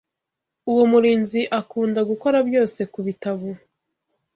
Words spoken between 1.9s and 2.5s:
gukora